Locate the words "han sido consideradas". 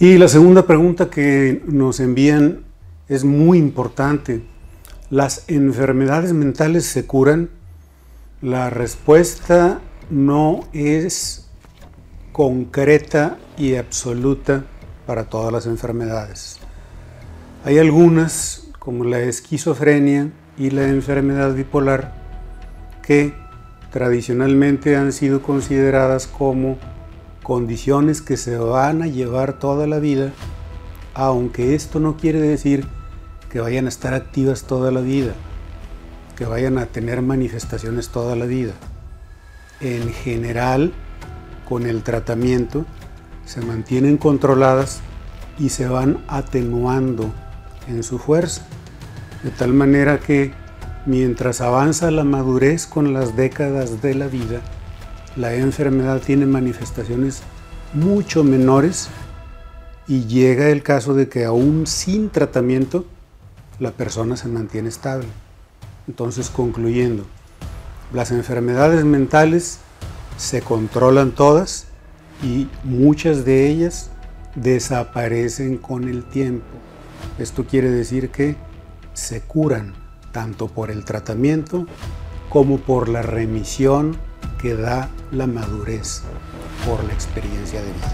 24.96-26.26